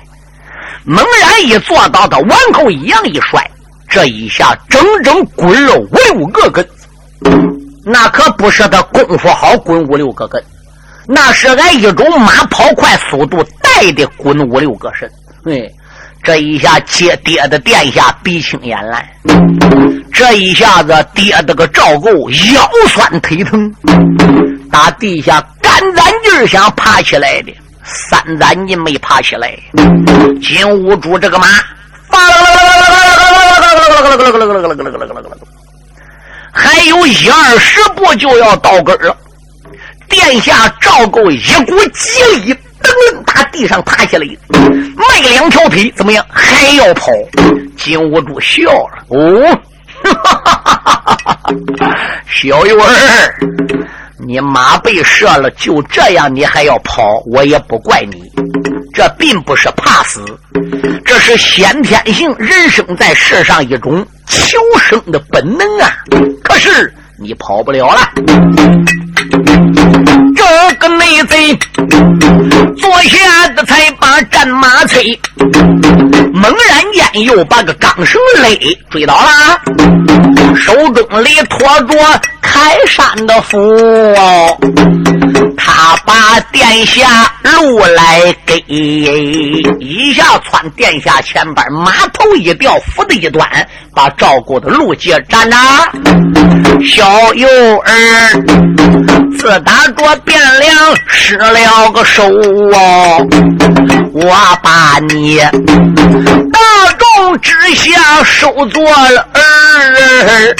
[0.84, 3.42] 猛然一坐倒，他往后一样一摔，
[3.88, 6.68] 这一下整整滚了五六个跟，
[7.84, 10.42] 那可不是他功夫好滚五六个跟，
[11.06, 15.10] 那是俺一种马跑快速度带的滚五六个身，
[15.44, 15.74] 对。
[16.22, 19.08] 这一下接爹的殿下鼻青眼蓝，
[20.12, 22.10] 这一下子跌的个赵构
[22.54, 23.74] 腰酸腿疼，
[24.70, 27.52] 打地下干攒劲想爬起来的，
[27.84, 29.58] 三攒劲没爬起来。
[30.42, 31.46] 金兀术这个马，
[36.52, 39.16] 还有一二十步就要到根了，
[40.08, 42.54] 殿下赵构一股急力。
[42.90, 46.24] 噔，打地上爬下来，迈两条腿，怎么样？
[46.28, 47.12] 还要跑？
[47.76, 49.58] 金兀术笑了，哦，
[52.28, 53.34] 小鱼儿，
[54.18, 57.22] 你马被射了，就这样，你还要跑？
[57.26, 58.22] 我也不怪你，
[58.94, 60.22] 这并不是怕死，
[61.04, 65.90] 这是先天性，人生在世上一种求生的本能啊。
[66.42, 68.00] 可是你跑不了了。
[70.80, 71.54] 个内贼
[72.74, 75.20] 坐下的才把战马催，
[76.40, 78.48] 猛然间又把个钢绳勒
[78.90, 79.60] 追倒了，
[80.56, 83.58] 手中里托着开山的斧，
[85.54, 93.46] 他把殿下路来给，一下窜殿下前边，马头一掉，斧子一端，
[93.94, 95.56] 把赵构的路接斩了。
[96.82, 97.48] 小幼
[97.80, 97.92] 儿
[99.38, 103.26] 自打着汴梁失了个手哦，
[104.12, 110.56] 我把你大众之下收做了儿。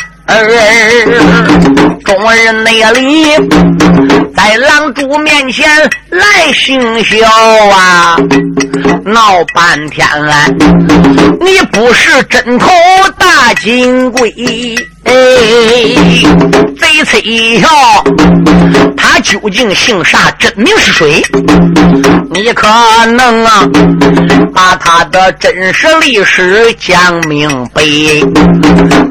[2.05, 3.27] 众人内里
[4.37, 5.69] 在狼主面前
[6.11, 7.27] 来行孝
[7.71, 8.17] 啊，
[9.05, 10.49] 闹半天来，
[11.41, 12.69] 你不是真头
[13.19, 14.33] 大金龟。
[15.11, 15.17] 哎，
[16.79, 17.69] 贼吹笑，
[18.97, 20.31] 他究竟姓啥？
[20.39, 21.21] 真名是谁？
[22.31, 22.69] 你可
[23.07, 23.69] 能啊，
[24.55, 27.83] 把他的真实历史讲明白？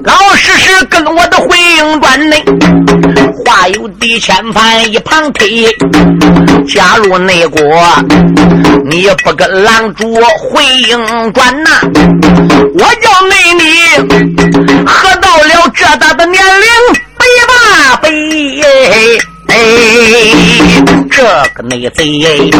[0.05, 2.45] 老实实跟我的回应转内。
[3.45, 5.65] 话有地千番一旁推，
[6.65, 7.61] 加入内国，
[8.85, 11.69] 你不跟狼主回应转呐？
[12.73, 13.65] 我叫内你
[14.85, 15.28] 喝到。
[15.79, 16.67] 这大的年龄，
[17.17, 18.61] 北吧北，
[19.47, 19.55] 哎，
[21.09, 21.23] 这
[21.53, 22.51] 个内贼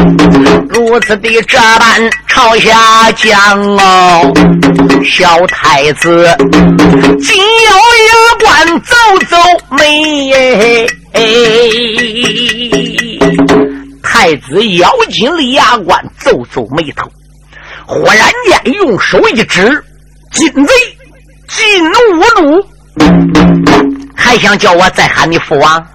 [0.70, 4.34] 如此的这般朝下讲哦，
[5.04, 6.34] 小太子
[7.22, 7.76] 紧咬
[8.08, 8.96] 牙关走
[9.28, 9.36] 走
[9.76, 10.32] 眉，
[11.12, 11.20] 哎，
[14.02, 17.06] 太子咬紧了牙关皱皱眉头，
[17.86, 18.18] 忽然
[18.64, 19.84] 间用手一指，
[20.32, 20.74] 金贼
[21.50, 22.66] 金兀术。
[24.16, 25.88] 还想叫我再喊你父王？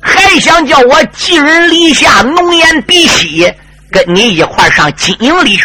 [0.00, 3.52] 还想叫我寄人篱下浓烟鼻息，
[3.90, 5.64] 跟你一块上金营里去？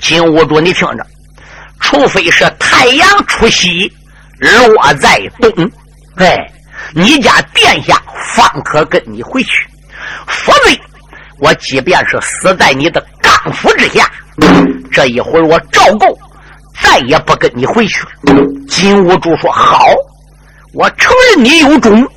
[0.00, 1.06] 金兀术，你听着，
[1.80, 3.92] 除非是太阳出西，
[4.38, 5.70] 落在东，
[6.16, 6.36] 哎，
[6.92, 8.00] 你家殿下
[8.34, 9.50] 方可跟你回去；
[10.26, 10.78] 否则，
[11.38, 14.10] 我即便是死在你的钢斧之下，
[14.92, 16.18] 这一会儿我赵构
[16.88, 18.08] 再也不跟你回去了。
[18.66, 19.84] 金兀术说：“好，
[20.72, 22.08] 我承认你有种，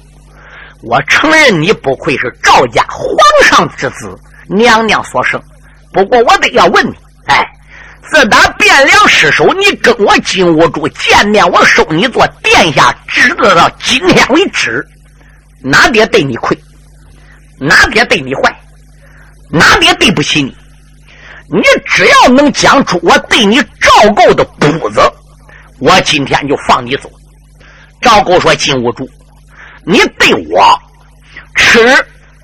[0.84, 4.18] 我承认你不愧是赵家皇上之子，
[4.48, 5.42] 娘娘所生。
[5.92, 6.96] 不过我得要问你，
[7.26, 7.46] 哎，
[8.10, 14.88] 自打汴梁失守，你跟我金兀术见面，我收你做殿下，直到今天为止，
[15.62, 16.58] 哪点对你亏？
[17.60, 18.58] 哪点对你坏？
[19.50, 20.56] 哪点对不起你？
[21.52, 25.02] 你只要能讲出我对你赵构的补子。”
[25.80, 27.12] 我今天就放你走。
[28.02, 29.10] 赵构说：“金兀术，
[29.84, 30.80] 你对我
[31.56, 31.80] 吃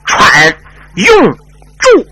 [0.05, 0.55] 穿
[0.95, 2.05] 用住，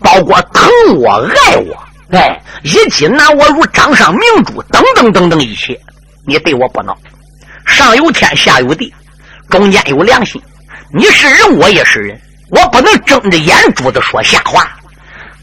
[0.00, 5.76] 包括疼我爱我，哎，以及拿我如掌上明珠等等等等一切，
[6.24, 6.96] 你对我不孬。
[7.66, 8.94] 上有天，下有地，
[9.50, 10.40] 中间有良心。
[10.94, 12.20] 你是人，我也是人，
[12.50, 14.77] 我不能睁着眼珠子说瞎话。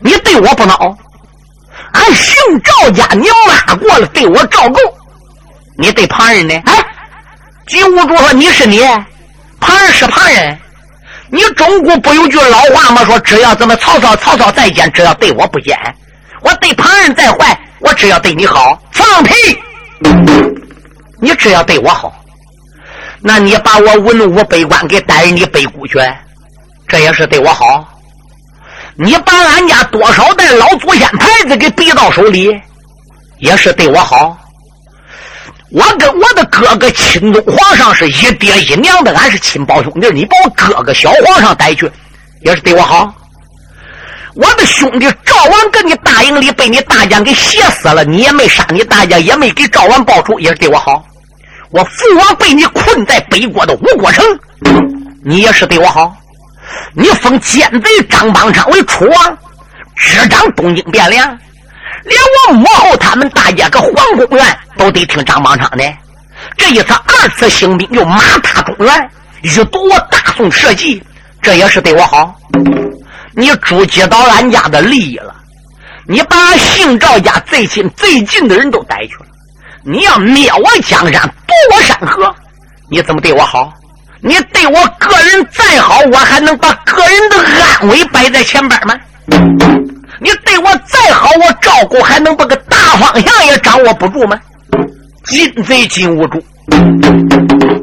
[0.06, 0.96] 你对我不孬，
[1.94, 4.80] 俺姓赵家，你骂过了，对我赵构。”
[5.78, 6.54] 你对旁人呢？
[6.68, 6.86] 哎，
[7.66, 8.80] 金兀术说：“你是你，
[9.60, 10.56] 旁人是旁人。
[11.30, 13.04] 你中国不有句老话吗？
[13.04, 15.76] 说只要怎么曹操，曹操再奸，只要对我不奸，
[16.42, 18.80] 我对旁人再坏，我只要对你好。
[18.92, 19.34] 放屁！
[21.20, 22.14] 你只要对我好，
[23.22, 26.00] 那你把我文武百官给带你北固去，
[26.88, 27.95] 这也是对我好。
[28.98, 32.50] 你把俺家多少代老祖先牌子给逼到手里，
[33.40, 34.38] 也是对我好。”
[35.72, 40.10] 我跟我的哥哥亲宗皇上是一爹一娘的，俺是亲胞兄弟。
[40.12, 41.92] 你把我哥哥小皇上带去，
[42.42, 43.14] 也是对我好。
[44.36, 51.04] 我的兄弟赵王跟你大营里被你大将给写死了，你也没杀你大将，也没给赵王报仇，也是对我好。
[51.72, 54.24] 我父王被你困在北国的吴国城，
[55.26, 56.16] 你也是对我好。
[56.94, 59.38] 你封奸贼张邦昌为楚王，
[59.96, 61.28] 执掌东京汴梁。
[62.04, 65.84] 连我母后他们大家个皇宫院都得听张邦昌的。
[66.58, 69.10] 这一次二次兴兵又马踏中原，
[69.42, 71.02] 欲夺我大宋社稷，
[71.42, 72.36] 这也是对我好。
[73.34, 75.36] 你诛击到俺家的利益了，
[76.08, 79.26] 你把俺姓赵家最亲最近的人都逮去了。
[79.84, 82.34] 你要灭我江山，夺我山河，
[82.90, 83.74] 你怎么对我好？
[84.22, 88.96] 你对我个人再好，我还能把个人的安危摆在前边吗？
[90.20, 94.40] 你对我再好，我照顾还能把个大方向也掌握不住吗？
[95.26, 96.44] 金贼金兀术，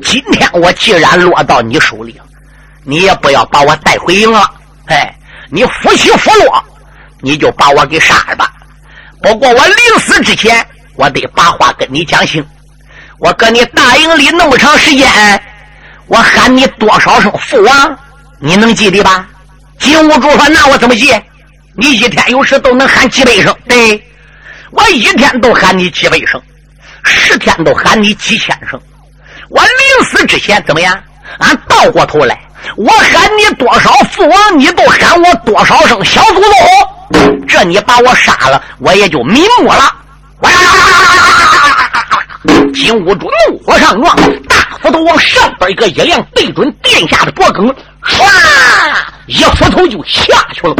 [0.02, 2.24] 今天我既然落到你手里了，
[2.84, 4.50] 你也不要把我带回营了。
[4.86, 5.14] 哎，
[5.50, 6.64] 你夫妻夫落，
[7.20, 8.50] 你就把我给杀了吧。
[9.22, 10.66] 不过我临死之前，
[10.96, 12.44] 我得把话跟你讲清。
[13.18, 15.08] 我搁你大营里那么长时间，
[16.06, 17.98] 我喊你多少声父王，
[18.38, 19.26] 你能记得吧？
[19.78, 21.12] 金兀术说：“那我怎么记？”
[21.74, 24.02] 你一天有时都能喊几百声，对
[24.70, 26.40] 我一天都喊你几百声，
[27.02, 28.78] 十天都喊你几千声。
[29.48, 30.98] 我临死之前怎么样？
[31.38, 32.38] 俺倒过头来，
[32.76, 37.42] 我喊你多少父王，你都喊我多少声小祖宗。
[37.48, 39.94] 这你把我杀了，我也就瞑目了。
[40.40, 40.50] 哇！
[42.74, 44.16] 金兀术怒火上撞，
[44.48, 47.66] 大斧头往上边一个一亮，对准殿下的脖梗，
[48.02, 48.24] 唰，
[49.26, 50.74] 一斧头就下去了。